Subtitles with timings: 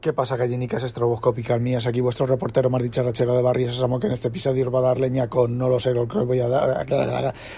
[0.00, 1.86] ¿Qué pasa, gallinicas estroboscópicas mías?
[1.86, 4.82] Aquí vuestro reportero más dicharachero de Barrio Sésamo que en este episodio os va a
[4.82, 6.86] dar leña con no lo sé lo que os voy a dar,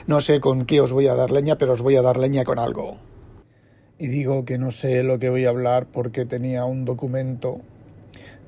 [0.07, 2.45] no sé con qué os voy a dar leña, pero os voy a dar leña
[2.45, 2.99] con algo.
[3.99, 7.61] Y digo que no sé lo que voy a hablar porque tenía un documento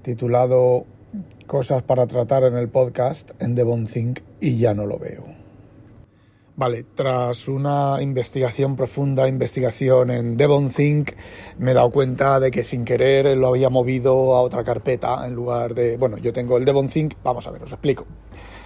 [0.02, 0.84] titulado
[1.46, 5.37] Cosas para tratar en el podcast en Devon Think y ya no lo veo.
[6.58, 11.12] Vale, tras una investigación profunda, investigación en DevonThink,
[11.58, 15.36] me he dado cuenta de que sin querer lo había movido a otra carpeta en
[15.36, 15.96] lugar de...
[15.96, 18.06] Bueno, yo tengo el DevonThink, vamos a ver, os explico.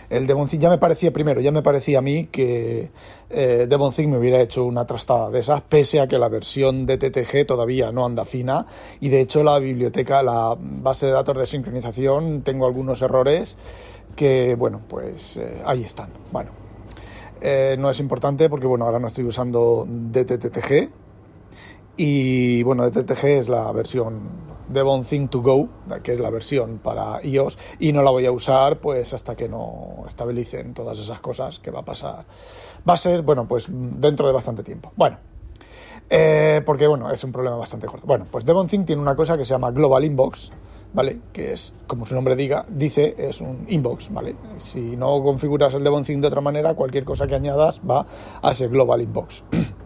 [0.09, 2.91] El DevonThink ya me parecía, primero, ya me parecía a mí que
[3.29, 6.97] eh, DevonThink me hubiera hecho una trastada de esas, pese a que la versión de
[6.97, 8.65] TTG todavía no anda fina
[9.01, 13.59] y de hecho la biblioteca, la base de datos de sincronización, tengo algunos errores
[14.17, 16.09] que, bueno, pues eh, ahí están.
[16.31, 16.63] Bueno,
[17.43, 20.91] eh, no es importante porque bueno, ahora no estoy usando DTTG
[21.97, 24.21] y bueno, DTTG es la versión
[24.69, 25.69] Devon Thing to Go,
[26.05, 29.49] que es la versión para iOS y no la voy a usar pues hasta que
[29.49, 32.25] no estabilicen todas esas cosas que va a pasar.
[32.89, 34.93] Va a ser, bueno, pues dentro de bastante tiempo.
[34.95, 35.19] Bueno,
[36.09, 38.07] eh, porque bueno, es un problema bastante corto.
[38.07, 40.53] Bueno, pues Devon Think tiene una cosa que se llama Global Inbox
[40.93, 41.21] ¿vale?
[41.33, 44.37] Que es, como su nombre diga, dice, es un inbox, ¿vale?
[44.59, 48.07] Si no configuras el Devon de otra manera, cualquier cosa que añadas va
[48.43, 49.45] a ese global inbox.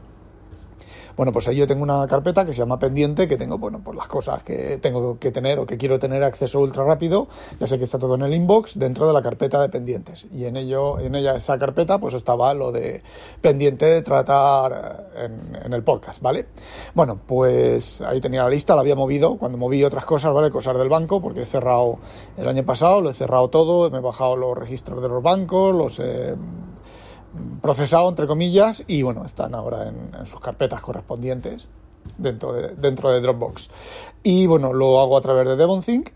[1.17, 3.97] Bueno, pues ahí yo tengo una carpeta que se llama pendiente, que tengo, bueno, pues
[3.97, 7.27] las cosas que tengo que tener o que quiero tener acceso ultra rápido,
[7.59, 10.27] ya sé que está todo en el inbox, dentro de la carpeta de pendientes.
[10.31, 13.03] Y en ello, en ella, esa carpeta, pues estaba lo de
[13.41, 15.29] pendiente de tratar eh,
[15.65, 16.49] en, el podcast, ¿vale?
[16.95, 20.51] Bueno, pues ahí tenía la lista, la había movido, cuando moví otras cosas, ¿vale?
[20.51, 21.99] Cosas del banco, porque he cerrado
[22.37, 25.75] el año pasado, lo he cerrado todo, me he bajado los registros de los bancos,
[25.75, 26.35] los he
[27.61, 31.69] procesado, entre comillas, y bueno, están ahora en, sus carpetas correspondientes
[32.19, 33.71] dentro de, dentro de Dropbox.
[34.23, 36.11] Y bueno, lo hago a través de DevonThink.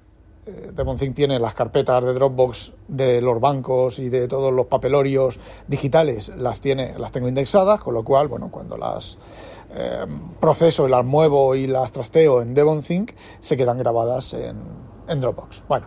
[0.46, 5.38] Eh, DevonThink tiene las carpetas de Dropbox de los bancos y de todos los papelorios
[5.68, 9.18] digitales, las, tiene, las tengo indexadas, con lo cual, bueno, cuando las
[9.74, 10.06] eh,
[10.40, 14.56] proceso y las muevo y las trasteo en DevonThink, se quedan grabadas en,
[15.06, 15.62] en Dropbox.
[15.68, 15.86] Bueno,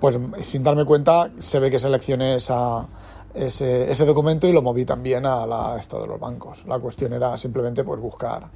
[0.00, 2.86] pues sin darme cuenta, se ve que seleccioné esa
[3.34, 6.64] ese, ese documento y lo moví también a la, esto de los bancos.
[6.66, 8.48] La cuestión era simplemente pues buscar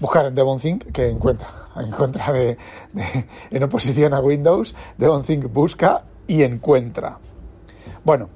[0.00, 2.56] buscar en DevonThink que encuentra en contra de,
[3.50, 7.18] en oposición a Windows DevonThink busca y encuentra
[8.04, 8.28] bueno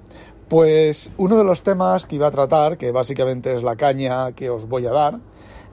[0.48, 4.48] pues uno de los temas que iba a tratar que básicamente es la caña que
[4.48, 5.19] os voy a dar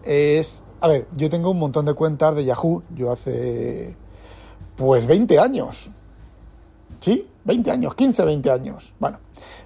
[0.04, 3.96] es a ver yo tengo un montón de cuentas de Yahoo yo hace
[4.76, 5.92] pues 20 años
[7.04, 8.96] sí 20 años 15 20 años.
[9.00, 9.20] Bueno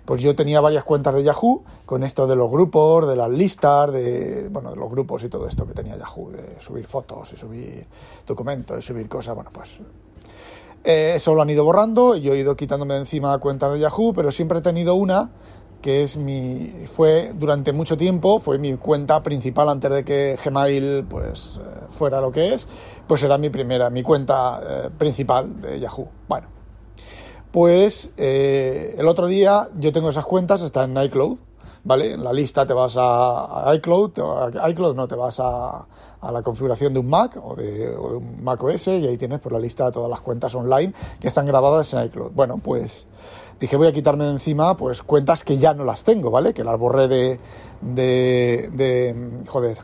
[0.07, 3.91] pues yo tenía varias cuentas de Yahoo con esto de los grupos, de las listas,
[3.91, 7.35] de, bueno, de los grupos y todo esto que tenía Yahoo, de subir fotos y
[7.35, 7.85] subir
[8.25, 9.79] documentos y subir cosas, bueno, pues
[10.85, 14.13] eh, eso lo han ido borrando, yo he ido quitándome de encima cuentas de Yahoo,
[14.13, 15.29] pero siempre he tenido una
[15.81, 21.05] que es mi fue durante mucho tiempo fue mi cuenta principal antes de que Gmail
[21.07, 22.67] pues eh, fuera lo que es
[23.05, 26.07] pues era mi primera mi cuenta eh, principal de Yahoo.
[26.27, 26.56] Bueno
[27.57, 31.39] pues eh, el otro día yo tengo esas cuentas, están en iCloud,
[31.83, 32.13] ¿vale?
[32.13, 34.11] En la lista te vas a, iCloud,
[34.69, 35.83] iCloud no, te vas a,
[36.21, 39.59] la configuración de un Mac o de, un Mac OS y ahí tienes por la
[39.59, 42.29] lista de todas las cuentas online que están grabadas en iCloud.
[42.31, 43.07] Bueno, pues
[43.59, 46.53] dije voy a quitarme de encima pues cuentas que ya no las tengo, ¿vale?
[46.53, 47.39] Que las borré de,
[47.81, 49.79] de, de joder,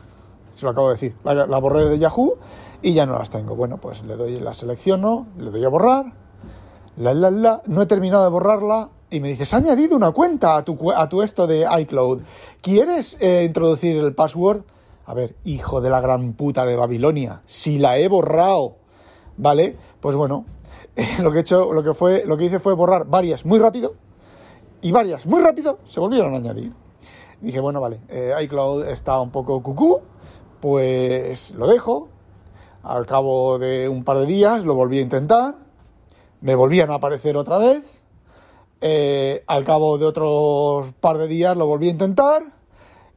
[0.54, 2.38] se lo acabo de decir, la, la borré de Yahoo
[2.82, 3.56] y ya no las tengo.
[3.56, 6.23] Bueno, pues le doy la selecciono, le doy a borrar
[6.96, 10.56] la, la, la, no he terminado de borrarla y me dices, ha añadido una cuenta
[10.56, 12.22] a tu, a tu esto de iCloud.
[12.60, 14.62] ¿Quieres eh, introducir el password?
[15.06, 18.76] A ver, hijo de la gran puta de Babilonia, si la he borrado,
[19.36, 19.76] ¿vale?
[20.00, 20.46] Pues bueno,
[21.22, 23.94] lo que he hecho, lo que fue, lo que hice fue borrar varias muy rápido
[24.80, 26.72] y varias muy rápido se volvieron a añadir.
[27.40, 30.00] Dije, bueno, vale, eh, iCloud está un poco cucú,
[30.60, 32.08] pues lo dejo.
[32.82, 35.63] Al cabo de un par de días lo volví a intentar
[36.44, 38.02] me volvían a aparecer otra vez.
[38.82, 42.42] Eh, al cabo de otros par de días lo volví a intentar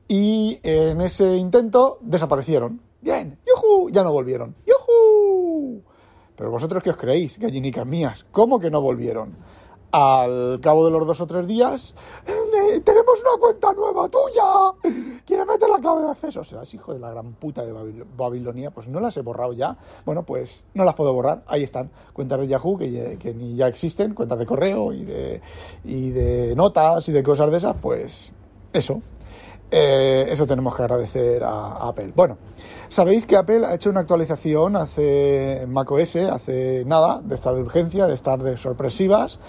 [0.08, 2.80] y en ese intento desaparecieron.
[3.02, 3.90] Bien, ¡yujú!
[3.90, 4.56] Ya no volvieron.
[4.66, 5.84] ¡Yujú!
[6.38, 9.36] Pero vosotros qué os creéis, gallinicas mías, ¿cómo que no volvieron?
[9.92, 11.96] Al cabo de los dos o tres días,
[12.84, 15.22] tenemos una cuenta nueva tuya.
[15.26, 16.42] ¿Quieres meter la clave de acceso?
[16.42, 17.74] O sea, es hijo de la gran puta de
[18.18, 18.72] Babilonia.
[18.72, 19.78] Pues no las he borrado ya.
[20.06, 21.44] Bueno, pues no las puedo borrar.
[21.48, 21.90] Ahí están.
[22.14, 24.14] Cuentas de Yahoo que, ni ya existen.
[24.14, 25.42] Cuentas de correo y de,
[25.84, 27.76] y de notas y de cosas de esas.
[27.82, 28.34] Pues
[28.74, 29.02] eso.
[29.70, 32.14] Eh, eso tenemos que agradecer a, Apple.
[32.16, 32.38] Bueno,
[32.88, 38.08] sabéis que Apple ha hecho una actualización hace macOS, hace nada, de estar de urgencia,
[38.08, 39.40] de estar de sorpresivas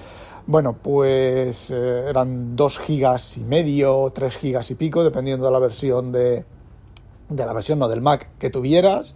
[0.49, 5.59] bueno, pues eh, eran 2 gigas y medio, 3 gigas y pico, dependiendo de la
[5.59, 6.43] versión de,
[7.29, 9.15] de la versión no del Mac que tuvieras.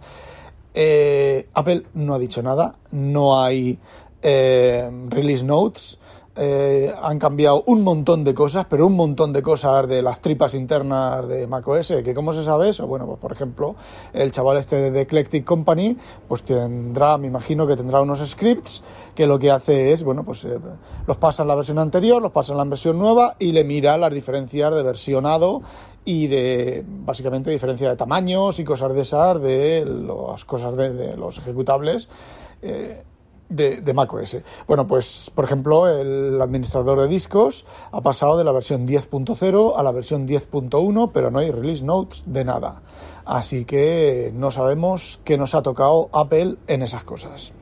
[0.75, 3.79] Eh, Apple no ha dicho nada, no hay
[4.21, 5.97] eh, release notes,
[6.35, 10.55] eh, han cambiado un montón de cosas, pero un montón de cosas de las tripas
[10.55, 13.75] internas de macOS, que cómo se sabe eso, bueno, pues por ejemplo,
[14.13, 15.95] el chaval este de Eclectic Company,
[16.27, 18.81] pues tendrá, me imagino que tendrá unos scripts
[19.13, 20.57] que lo que hace es, bueno, pues eh,
[21.05, 23.97] los pasa en la versión anterior, los pasa en la versión nueva y le mira
[23.97, 25.61] las diferencias de versionado
[26.05, 31.37] y de básicamente diferencia de tamaños y cosas de esas de las cosas de, los
[31.37, 32.09] ejecutables.
[32.61, 33.03] Eh,
[33.49, 34.37] de, de macOS.
[34.67, 39.83] Bueno, pues por ejemplo, el administrador de discos ha pasado de la versión 10.0 a
[39.83, 42.81] la versión 10.1, pero no hay release notes de nada.
[43.25, 47.53] Así que no sabemos qué nos ha tocado Apple en esas cosas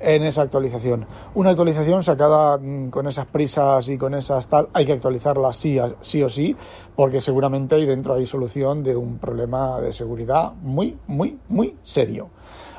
[0.00, 1.06] en esa actualización.
[1.34, 5.78] Una actualización sacada mm, con esas prisas y con esas tal, hay que actualizarla sí,
[6.00, 6.54] sí o sí,
[6.94, 12.30] porque seguramente ahí dentro hay solución de un problema de seguridad muy, muy, muy serio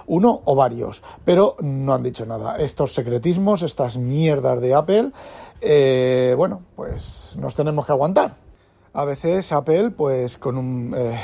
[0.07, 2.56] uno o varios, pero no han dicho nada.
[2.56, 5.12] Estos secretismos, estas mierdas de Apple,
[5.62, 8.36] eh, bueno, pues nos tenemos que aguantar.
[8.94, 10.95] A veces Apple, pues con un...
[10.98, 11.19] Eh,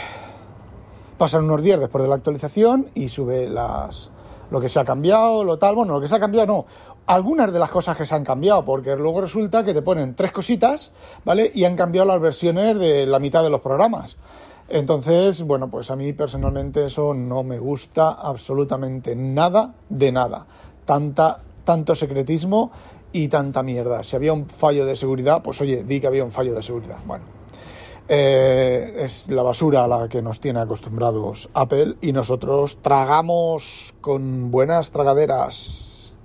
[1.18, 4.12] pasan unos días después de la actualización y sube las
[4.52, 6.66] lo que se ha cambiado, lo tal, bueno, lo que se ha cambiado no,
[7.08, 10.32] algunas de las cosas que se han cambiado, porque luego resulta que te ponen tres
[10.32, 10.92] cositas,
[11.26, 11.52] ¿vale?
[11.54, 14.18] Y han cambiado las versiones de la mitad de los programas.
[14.74, 20.48] Entonces, bueno, pues a mí personalmente eso no me gusta absolutamente nada de nada.
[20.84, 22.72] Tanta, tanto secretismo
[23.12, 24.02] y tanta mierda.
[24.02, 26.98] Si había un fallo de seguridad, pues oye, di que había un fallo de seguridad.
[27.06, 27.24] Bueno,
[28.10, 34.50] eh, es la basura a la que nos tiene acostumbrados Apple y nosotros tragamos con
[34.50, 36.16] buenas tragaderas.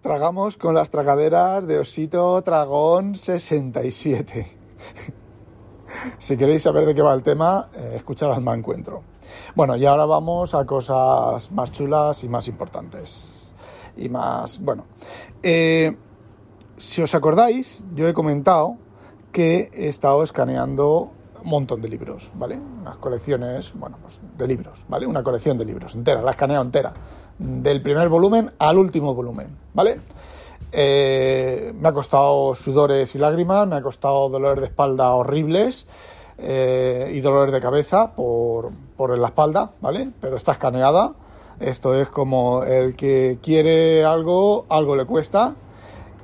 [0.00, 4.46] Tragamos con las tragaderas de Osito Dragón 67.
[6.18, 9.02] Si queréis saber de qué va el tema, eh, escuchad al encuentro.
[9.54, 13.54] Bueno, y ahora vamos a cosas más chulas y más importantes.
[13.96, 14.86] Y más, bueno.
[15.42, 15.96] Eh,
[16.76, 18.76] si os acordáis, yo he comentado
[19.32, 21.10] que he estado escaneando
[21.42, 22.58] un montón de libros, ¿vale?
[22.58, 25.06] Unas colecciones, bueno, pues de libros, ¿vale?
[25.06, 26.92] Una colección de libros entera, la he escaneado entera.
[27.38, 30.00] Del primer volumen al último volumen, ¿vale?
[30.76, 35.86] Eh, me ha costado sudores y lágrimas, me ha costado dolores de espalda horribles
[36.36, 40.10] eh, y dolores de cabeza por, por la espalda, ¿vale?
[40.20, 41.14] Pero está escaneada.
[41.60, 45.54] Esto es como el que quiere algo, algo le cuesta.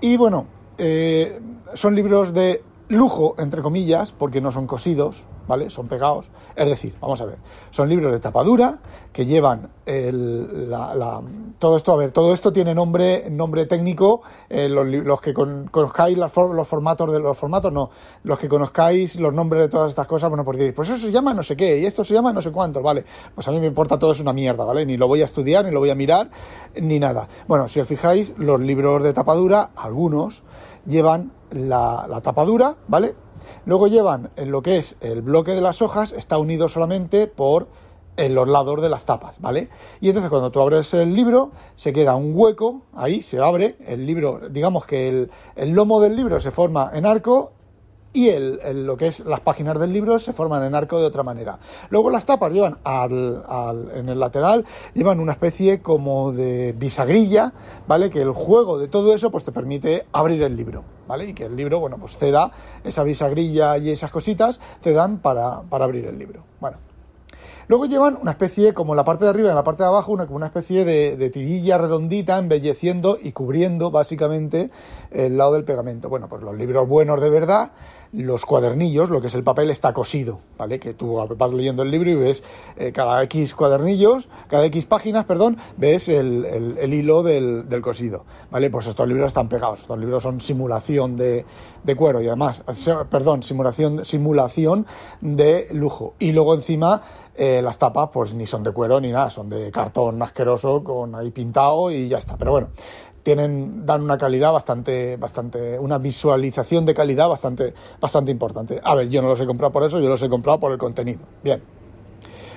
[0.01, 0.47] Y bueno,
[0.79, 1.41] eh,
[1.75, 5.69] son libros de lujo, entre comillas, porque no son cosidos, ¿vale?
[5.69, 6.31] Son pegados.
[6.55, 7.39] Es decir, vamos a ver,
[7.71, 8.79] son libros de tapadura
[9.13, 11.21] que llevan el, la,
[11.59, 16.31] todo esto, a ver, todo esto tiene nombre, nombre técnico, eh, los, que conozcáis los,
[16.31, 17.91] formatos de los formatos, no,
[18.23, 21.11] los que conozcáis los nombres de todas estas cosas, bueno, pues diréis, pues eso se
[21.11, 23.05] llama no sé qué, y esto se llama no sé cuánto, ¿vale?
[23.35, 24.87] Pues a mí me importa todo, es una mierda, ¿vale?
[24.87, 26.31] Ni lo voy a estudiar, ni lo voy a mirar,
[26.81, 27.27] ni nada.
[27.49, 30.45] Bueno, si os fijáis, los libros de tapadura, algunos,
[30.87, 33.17] llevan la, la tapadura, ¿vale?
[33.67, 37.69] Luego llevan en lo que es el bloque de las hojas, está unido solamente por
[38.17, 39.69] en los lados de las tapas, ¿vale?
[40.01, 44.05] Y entonces cuando tú abres el libro, se queda un hueco, ahí se abre, el
[44.05, 47.53] libro, digamos que el, el lomo del libro se forma en arco
[48.13, 51.23] y el, lo que es las páginas del libro se forman en arco de otra
[51.23, 51.59] manera.
[51.91, 54.65] Luego las tapas llevan al, al, en el lateral,
[54.95, 57.53] llevan una especie como de bisagrilla,
[57.87, 58.11] ¿vale?
[58.11, 61.27] Que el juego de todo eso pues te permite abrir el libro, ¿vale?
[61.27, 62.51] Y que el libro, bueno, pues ceda
[62.83, 66.43] esa bisagrilla y esas cositas, te dan para, para abrir el libro.
[66.61, 66.79] Bueno,
[67.71, 69.89] Luego llevan una especie, como en la parte de arriba y en la parte de
[69.89, 74.71] abajo, una, una especie de, tirilla redondita embelleciendo y cubriendo básicamente
[75.13, 76.09] el lado del pegamento.
[76.09, 77.71] Bueno, pues los libros buenos de verdad
[78.13, 80.81] los cuadernillos, lo que es el papel, está cosido, ¿vale?
[80.81, 82.43] Que tú vas leyendo el libro y ves
[82.77, 88.69] eh, cada X cuadernillos, cada X páginas, perdón, ves el, hilo del, cosido, ¿vale?
[88.69, 91.45] Pues estos libros están pegados, estos libros son simulación de,
[91.97, 92.63] cuero y además,
[93.09, 94.87] perdón, simulación, simulación
[95.21, 96.15] de lujo.
[96.19, 97.01] Y luego encima
[97.35, 101.15] eh, las tapas pues ni son de cuero ni nada, son de cartón asqueroso con
[101.15, 102.37] ahí pintado y ya está.
[102.37, 102.69] Pero bueno,
[103.23, 108.81] tienen, dan una calidad bastante, bastante, una visualización de calidad bastante, bastante importante.
[108.83, 110.79] A ver, yo no los he comprado por eso, yo los he comprado por el
[110.79, 111.21] contenido.
[111.43, 111.63] Bien.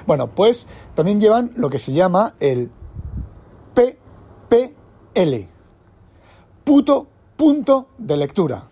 [0.06, 2.70] Bueno, pues también llevan lo que se llama el
[3.74, 5.48] PPL.
[6.64, 8.68] Puto punto de lectura.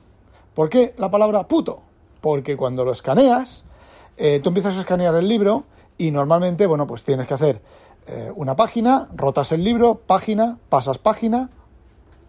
[0.53, 1.81] ¿Por qué la palabra puto?
[2.22, 3.65] Porque cuando lo escaneas,
[4.17, 5.65] eh, tú empiezas a escanear el libro
[6.01, 7.62] y normalmente, bueno, pues tienes que hacer
[8.08, 11.51] eh, una página, rotas el libro, página, pasas página,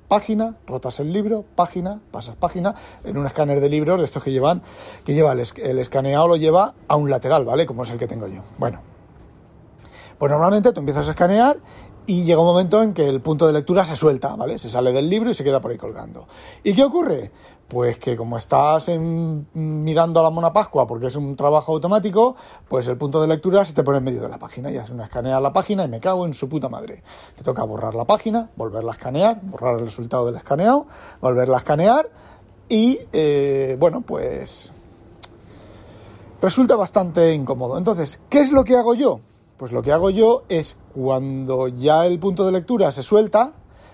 [0.08, 4.30] página, rotas el libro, página, pasas página, en un escáner de libros de estos que
[4.30, 4.60] llevan,
[5.06, 7.64] que lleva el, escaneado lo lleva a un lateral, ¿vale?
[7.64, 8.42] Como es el que tengo yo.
[8.58, 8.80] Bueno,
[10.18, 11.56] pues normalmente tú empiezas a escanear
[12.06, 14.59] y llega un momento en que el punto de lectura se suelta, ¿vale?
[14.59, 16.26] Se sale del libro y se queda por ahí colgando.
[16.64, 17.30] ¿Y qué ocurre?
[17.68, 18.90] Pues que como estás
[19.54, 22.37] mirando a la mona Pascua porque es un trabajo automático,
[22.68, 24.90] pues el punto de lectura se te pone en medio de la página y haces
[24.90, 27.02] una escanea la página y me cago en su puta madre.
[27.35, 30.87] Te toca borrar la página, volverla a escanear, borrar el resultado del escaneado,
[31.21, 32.11] volverla a escanear
[32.68, 34.73] y, eh, bueno, pues
[36.42, 37.78] resulta bastante incómodo.
[37.78, 39.21] Entonces, ¿qué es lo que hago yo?
[39.56, 43.52] Pues lo que hago yo es cuando ya el punto de lectura se suelta,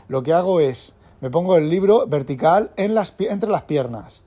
[0.08, 4.22] lo que hago es me pongo el libro vertical en las, entre las piernas,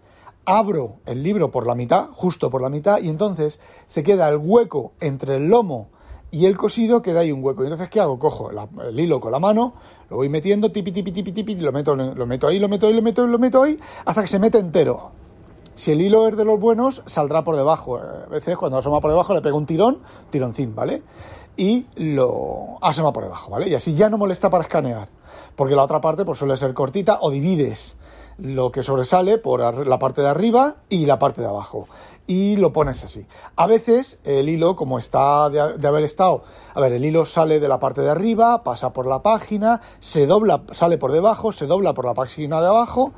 [0.46, 4.38] abro el libro por la mitad, justo por la mitad, y entonces se queda el
[4.38, 5.90] hueco entre el lomo
[6.32, 7.64] y el cosido, queda ahí un hueco.
[7.64, 8.20] Y entonces, ¿qué hago?
[8.20, 9.74] Cojo el hilo con la mano,
[10.10, 12.88] lo voy metiendo, tipi, tipi, tipi, tipi, y lo meto, lo meto ahí, lo meto
[12.88, 15.12] ahí, lo meto ahí, lo meto ahí, hasta que se mete entero.
[15.76, 17.98] Si el hilo es de los buenos, saldrá por debajo.
[17.98, 20.00] A veces cuando asoma por debajo le pego un tirón,
[20.30, 21.02] tironcín, ¿vale?
[21.58, 23.70] Y lo asoma por debajo, ¿vale?
[23.70, 25.10] Y así ya no molesta para escanear.
[25.56, 27.98] Porque la otra parte pues, suele ser cortita o divides
[28.38, 31.88] lo que sobresale por la parte de arriba y la parte de abajo.
[32.28, 33.26] Y lo pones así.
[33.56, 37.60] A veces el hilo, como está de, de, haber estado, a ver, el hilo sale
[37.60, 41.66] de la parte de arriba, pasa por la página, se dobla, sale por debajo, se
[41.66, 43.12] dobla por la página de abajo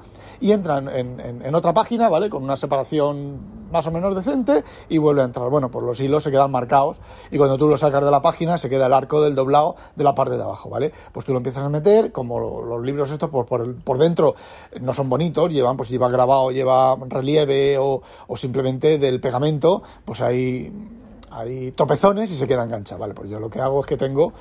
[0.43, 2.29] y entra en, otra página, ¿vale?
[2.29, 5.49] Con una separación más o menos decente y vuelve a entrar.
[5.49, 6.99] Bueno, pues los hilos se quedan marcados
[7.31, 10.03] y cuando tú lo sacas de la página se queda el arco del doblado de
[10.03, 10.91] la parte de abajo, ¿vale?
[11.13, 14.35] Pues tú lo empiezas a meter, como los libros estos por, por, dentro
[14.81, 20.21] no son bonitos, llevan, pues lleva grabado, lleva relieve o, o simplemente del pegamento, pues
[20.21, 20.71] hay,
[21.31, 23.13] hay tropezones y se queda enganchado, ¿vale?
[23.13, 24.33] Pues yo lo que hago es que tengo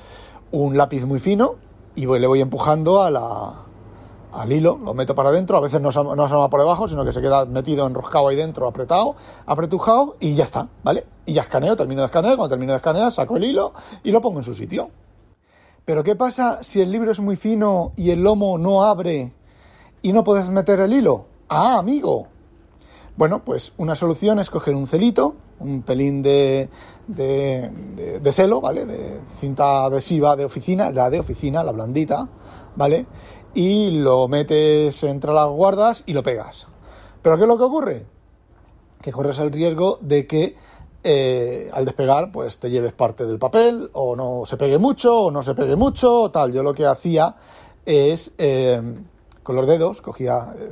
[0.51, 1.55] un lápiz muy fino
[1.95, 6.59] y le voy empujando al hilo, lo meto para adentro, a veces no no por
[6.59, 11.05] debajo, sino que se queda metido, enroscado ahí dentro, apretado, apretujado y ya está, ¿vale?
[11.25, 14.21] Y ya escaneo, termino de escanear, cuando termino de escanear saco el hilo y lo
[14.21, 14.89] pongo en su sitio.
[15.85, 19.33] Pero ¿qué pasa si el libro es muy fino y el lomo no abre
[20.01, 21.25] y no puedes meter el hilo?
[21.49, 22.27] Ah, amigo.
[23.15, 26.69] Bueno, pues una solución es coger un celito, un pelín de,
[27.07, 28.85] de, de celo, ¿vale?
[28.85, 32.27] De cinta adhesiva de oficina, la de oficina, la blandita,
[32.75, 33.05] ¿vale?
[33.53, 36.67] y lo metes entre las guardas y lo pegas.
[37.21, 38.05] Pero ¿qué es lo que ocurre?
[39.01, 40.55] Que corres el riesgo de que
[41.03, 45.31] eh, al despegar pues te lleves parte del papel o no se pegue mucho o
[45.31, 46.51] no se pegue mucho o tal.
[46.51, 47.35] Yo lo que hacía
[47.85, 48.81] es eh,
[49.43, 50.71] con los dedos, cogía eh,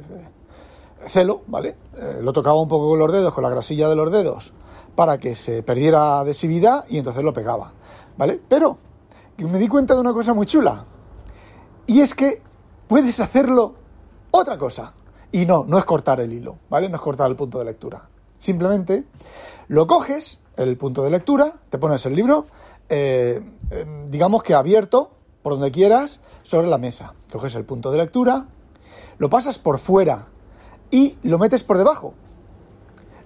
[1.08, 1.76] celo, ¿vale?
[2.22, 4.54] lo tocaba un poco con los dedos, con la grasilla de los dedos,
[4.96, 7.72] para que se perdiera adhesividad y entonces lo pegaba,
[8.18, 8.40] ¿vale?
[8.48, 8.78] Pero
[9.38, 10.86] me di cuenta de una cosa muy chula.
[11.88, 12.42] Y es que
[12.88, 13.76] puedes hacerlo
[14.32, 14.94] otra cosa.
[15.32, 16.90] Y no, no es cortar el hilo, ¿vale?
[16.90, 18.08] No es cortar el punto de lectura.
[18.38, 19.06] Simplemente
[19.68, 22.48] lo coges, el punto de lectura, te pones el libro,
[22.90, 23.42] eh,
[24.08, 27.14] digamos que abierto, por donde quieras, sobre la mesa.
[27.32, 28.48] Coges el punto de lectura,
[29.18, 30.28] lo pasas por fuera
[30.92, 32.14] y lo metes por debajo.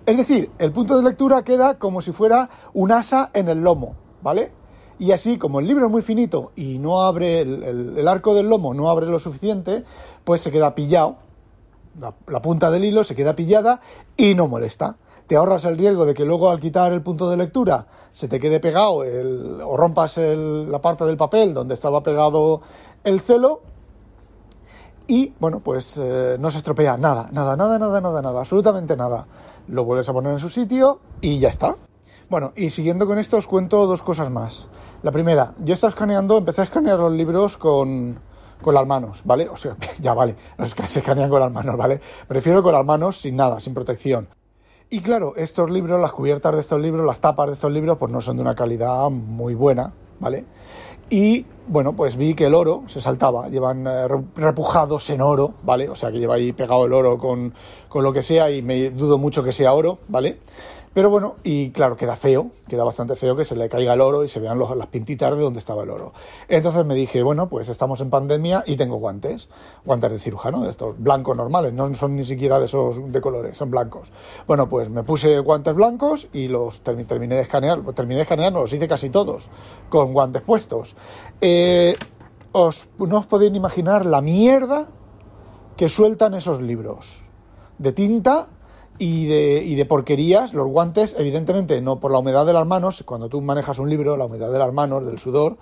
[0.06, 3.96] Es decir, el punto de lectura queda como si fuera un asa en el lomo,
[4.22, 4.52] ¿vale?
[5.00, 8.74] Y así, como el libro es muy finito y no abre el, arco del lomo,
[8.74, 9.84] no abre lo suficiente,
[10.24, 11.18] pues se queda pillado.
[12.28, 13.82] La, punta del hilo se queda pillada
[14.16, 14.98] y no molesta.
[15.28, 18.40] Te ahorras el riesgo de que luego al quitar el punto de lectura se te
[18.40, 22.62] quede pegado o rompas la parte del papel donde estaba pegado
[23.04, 23.62] el celo
[25.08, 29.28] y bueno, pues eh, no se estropea nada, nada, nada, nada, nada, nada, absolutamente nada.
[29.68, 31.76] Lo vuelves a poner en su sitio y ya está.
[32.30, 34.68] Bueno, y siguiendo con esto os cuento dos cosas más.
[35.04, 38.20] La primera, yo estaba escaneando, empecé a escanear los libros con,
[38.62, 39.48] con las manos, ¿vale?
[39.50, 42.00] O sea, ya vale, no es que se escanean con las manos, ¿vale?
[42.28, 44.28] Prefiero con las manos sin nada, sin protección.
[44.90, 48.12] Y claro, estos libros, las cubiertas de estos libros, las tapas de estos libros, pues
[48.12, 50.46] no son de una calidad muy buena, ¿vale?
[51.10, 55.90] Y bueno, pues vi que el oro se saltaba, llevan eh, repujados en oro, ¿vale?
[55.90, 57.54] O sea que lleva ahí pegado el oro con,
[57.90, 60.40] con lo que sea y me dudo mucho que sea oro, ¿vale?
[60.96, 64.24] Pero bueno, y claro, queda feo, queda bastante feo que se le caiga el oro
[64.24, 66.14] y se vean los, las pintitas de donde estaba el oro.
[66.48, 69.50] Entonces me dije, bueno, pues estamos en pandemia y tengo guantes,
[69.84, 73.58] guantes de cirujano, de estos blancos normales, no son ni siquiera de esos de colores,
[73.58, 74.14] son blancos.
[74.48, 78.62] Bueno, pues me puse guantes blancos y los terminé de escanear, terminé de escanear, no,
[78.62, 79.50] los hice casi todos,
[79.90, 80.96] con guantes puestos.
[81.42, 81.94] Eh,
[82.54, 84.88] os, no os podéis imaginar la mierda
[85.76, 87.22] que sueltan esos libros
[87.80, 88.48] de tinta
[88.98, 93.04] y de, y de porquerías, los guantes, evidentemente no por la humedad de las manos,
[93.06, 95.58] cuando tú manejas un libro, la humedad de las manos, del sudor,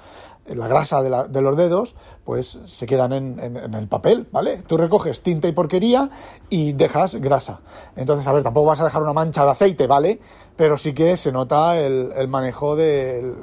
[0.45, 4.27] eh, la grasa de, la, de los dedos, pues se quedan en, en, el papel,
[4.31, 4.61] ¿vale?
[4.67, 6.09] Tú recoges tinta y porquería
[6.49, 7.61] y dejas grasa.
[7.95, 10.19] Entonces, a ver, tampoco vas a dejar una mancha de aceite, ¿vale?
[10.55, 13.35] Pero sí que se nota el, el manejo del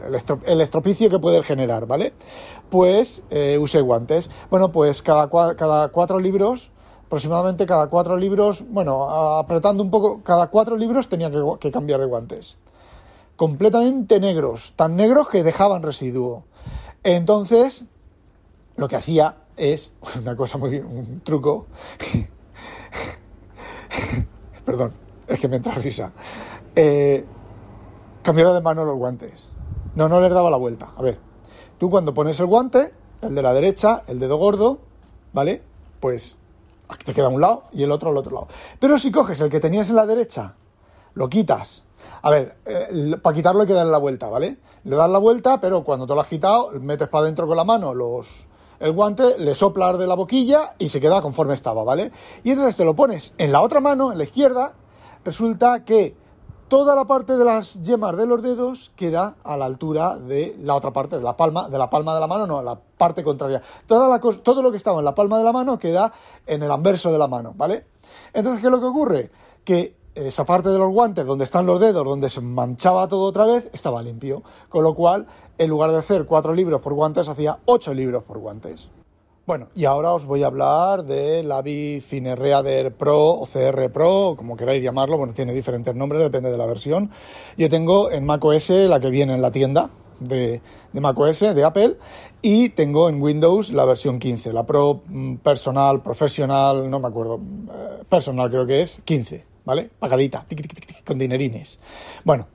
[0.46, 2.12] el, estropicio que puede generar, ¿vale?
[2.68, 4.30] Pues eh, usé guantes.
[4.50, 6.70] Bueno, pues cada, cada cuatro libros
[7.10, 12.06] aproximadamente cada cuatro libros, bueno, apretando un poco, cada cuatro libros tenía que, cambiar de
[12.06, 12.56] guantes.
[13.34, 16.44] Completamente negros, tan negros que dejaban residuo.
[17.02, 17.82] Entonces,
[18.76, 21.66] lo que hacía es una cosa muy, un truco.
[24.64, 24.92] Perdón,
[25.26, 26.12] es que me entra risa.
[26.76, 27.24] Eh,
[28.22, 29.48] cambiaba de mano los guantes.
[29.96, 30.92] No, no les daba la vuelta.
[30.96, 31.18] A ver,
[31.76, 34.78] tú cuando pones el guante, el de la derecha, el dedo gordo,
[35.32, 35.60] ¿vale?
[35.98, 36.38] Pues
[37.04, 38.48] te queda un lado y el otro al otro lado.
[38.78, 40.54] Pero si coges el que tenías en la derecha,
[41.14, 41.84] lo quitas.
[42.22, 44.58] A ver, eh, para quitarlo hay que darle la vuelta, ¿vale?
[44.84, 47.64] Le das la vuelta, pero cuando te lo has quitado, metes para adentro con la
[47.64, 48.46] mano los,
[48.78, 52.10] el guante, le soplas de la boquilla y se queda conforme estaba, ¿vale?
[52.44, 54.72] Y entonces te lo pones en la otra mano, en la izquierda,
[55.24, 56.14] resulta que
[56.70, 60.76] toda la parte de las yemas de los dedos queda a la altura de la
[60.76, 63.60] otra parte, de la palma, de la palma de la mano, no, la parte contraria.
[63.88, 66.12] Toda todo lo que estaba en la palma de la mano queda
[66.46, 67.86] en el anverso de la mano, ¿vale?
[68.32, 69.30] Entonces, ¿qué es lo que ocurre?
[69.64, 73.46] Que esa parte de los guantes, donde están los dedos, donde se manchaba todo otra
[73.46, 74.44] vez, estaba limpio.
[74.68, 75.26] Con lo cual,
[75.58, 78.88] en lugar de hacer cuatro libros por guantes, hacía ocho libros por guantes.
[79.50, 84.56] Bueno, y ahora os voy a hablar de la Reader Pro o CR Pro, como
[84.56, 87.10] queráis llamarlo, bueno, tiene diferentes nombres, depende de la versión.
[87.58, 90.60] Yo tengo en macOS la que viene en la tienda de,
[90.92, 91.96] de macOS, de Apple,
[92.40, 97.40] y tengo en Windows la versión 15, la Pro mm, personal, profesional, no me acuerdo,
[97.40, 99.90] eh, personal creo que es, 15, ¿vale?
[99.98, 100.46] Pagadita,
[101.04, 101.80] con dinerines.
[102.22, 102.46] Bueno,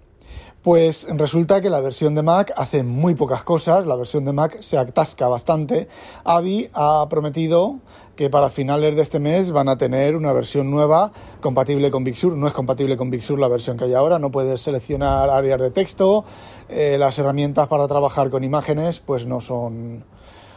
[0.65, 4.61] pues resulta que la versión de Mac hace muy pocas cosas, la versión de Mac
[4.61, 5.87] se atasca bastante.
[6.23, 7.75] Avi ha prometido
[8.15, 12.15] que para finales de este mes van a tener una versión nueva compatible con Big
[12.15, 12.35] Sur.
[12.35, 15.61] No es compatible con Big Sur la versión que hay ahora, no puedes seleccionar áreas
[15.61, 16.25] de texto,
[16.67, 20.03] eh, las herramientas para trabajar con imágenes pues no son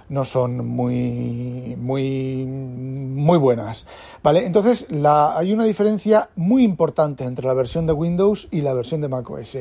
[0.09, 3.87] no son muy, muy, muy buenas.
[4.23, 4.47] ¿Vale?
[4.47, 9.01] Entonces, la, hay una diferencia muy importante entre la versión de Windows y la versión
[9.01, 9.59] de macOS.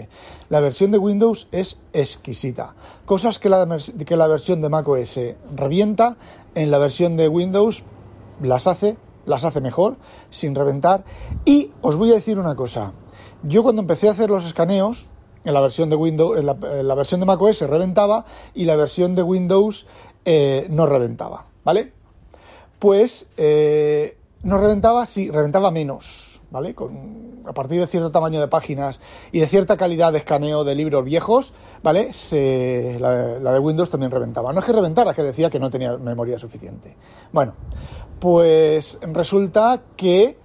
[0.49, 2.75] La versión de Windows es exquisita.
[3.05, 3.67] Cosas que la,
[4.05, 5.19] que la versión de macOS
[5.55, 6.17] revienta,
[6.55, 7.83] en la versión de Windows
[8.41, 9.97] las hace, las hace mejor,
[10.29, 11.03] sin reventar.
[11.45, 12.93] Y os voy a decir una cosa.
[13.43, 15.07] Yo cuando empecé a hacer los escaneos,
[15.47, 19.23] en la versión de Windows, en la, versión de macOS reventaba y la versión de
[19.23, 19.85] Windows
[20.29, 21.93] eh, no reventaba, ¿vale?
[22.79, 26.75] Pues eh, no reventaba, sí, reventaba menos, ¿vale?
[26.75, 28.99] Con, a partir de cierto tamaño de páginas
[29.31, 32.11] y de cierta calidad de escaneo de libros viejos, ¿vale?
[32.99, 34.51] La, de Windows también reventaba.
[34.51, 36.97] No es que reventara, es que decía que no tenía memoria suficiente.
[37.31, 37.53] Bueno,
[38.19, 40.37] pues resulta que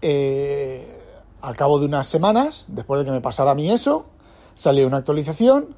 [0.00, 1.02] eh,
[1.42, 4.06] al cabo de unas semanas, después de que me pasara a mí eso,
[4.54, 5.76] salió una actualización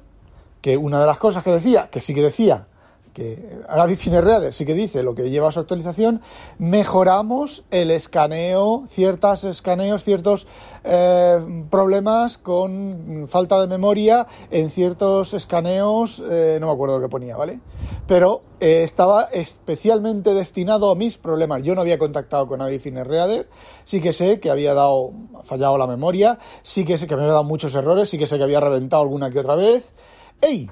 [0.61, 2.67] que una de las cosas que decía, que sí que decía
[3.13, 6.21] que ahora Reader sí que dice lo que lleva su actualización,
[6.57, 10.47] mejoramos el escaneo, ciertos escaneos, ciertos
[10.83, 17.09] eh, problemas con falta de memoria en ciertos escaneos, eh, no me acuerdo lo que
[17.09, 17.59] ponía, ¿vale?
[18.07, 21.63] Pero eh, estaba especialmente destinado a mis problemas.
[21.63, 23.49] Yo no había contactado con Reader,
[23.85, 25.11] sí que sé que había dado,
[25.43, 28.37] fallado la memoria, sí que sé que me había dado muchos errores, sí que sé
[28.37, 29.93] que había reventado alguna que otra vez.
[30.41, 30.69] ¡Ey!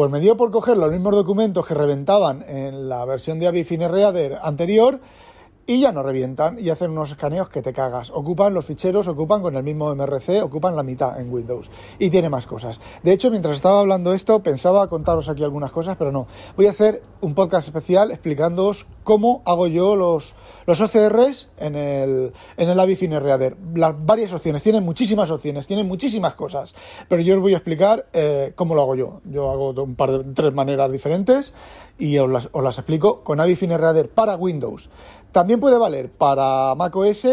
[0.00, 3.86] Pues me dio por coger los mismos documentos que reventaban en la versión de Avifine
[3.86, 4.98] Reader anterior
[5.66, 8.10] y ya no revientan y hacen unos escaneos que te cagas.
[8.10, 12.30] Ocupan los ficheros, ocupan con el mismo MRC, ocupan la mitad en Windows y tiene
[12.30, 12.80] más cosas.
[13.02, 16.26] De hecho, mientras estaba hablando esto, pensaba contaros aquí algunas cosas, pero no.
[16.56, 20.34] Voy a hacer un podcast especial explicándoos cómo hago yo los,
[20.66, 23.56] los OCRs en el, en el Avifine Reader.
[23.74, 26.74] Las varias opciones, tienen muchísimas opciones, tienen muchísimas cosas,
[27.08, 29.20] pero yo os voy a explicar eh, cómo lo hago yo.
[29.24, 31.54] Yo hago de un par de tres maneras diferentes
[31.98, 34.90] y os las, os las explico con Avifine Reader para Windows.
[35.32, 37.26] También puede valer para macOS,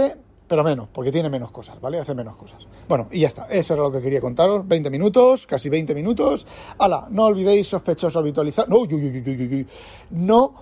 [0.48, 2.00] pero menos, porque tiene menos cosas, ¿vale?
[2.00, 2.66] Hace menos cosas.
[2.88, 3.48] Bueno, y ya está.
[3.48, 4.68] Eso era lo que quería contaros.
[4.68, 6.48] 20 minutos, casi 20 minutos.
[6.78, 8.70] Hala, no olvidéis sospechosos habitualizar.
[8.70, 9.66] No, uy.
[10.12, 10.54] No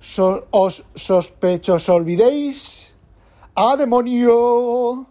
[0.00, 2.94] so- os sospechosos olvidéis.
[3.54, 5.06] ¡A demonio!